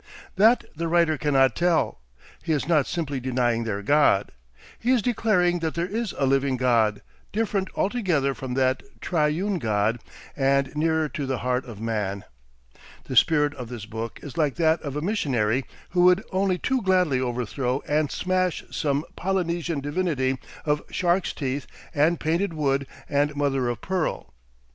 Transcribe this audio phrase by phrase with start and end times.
[0.35, 2.01] That the writer cannot tell.
[2.41, 4.31] He is not simply denying their God.
[4.79, 9.99] He is declaring that there is a living God, different altogether from that Triune God
[10.35, 12.23] and nearer to the heart of man.
[13.03, 16.81] The spirit of this book is like that of a missionary who would only too
[16.81, 23.69] gladly overthrow and smash some Polynesian divinity of shark's teeth and painted wood and mother
[23.69, 24.33] of pearl.